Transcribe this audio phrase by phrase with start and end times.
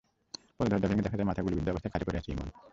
[0.57, 2.47] পরে দরজা ভেঙে দেখা যায়, মাথায় গুলিবিদ্ধ অবস্থায় খাটে পড়ে আছে ইমন।